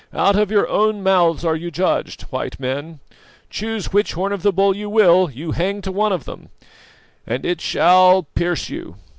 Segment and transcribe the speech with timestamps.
[0.15, 2.99] Out of your own mouths are you judged, White Men.
[3.51, 6.49] Choose which horn of the bull you will, you hang to one of them,
[7.27, 8.95] and it shall pierce you.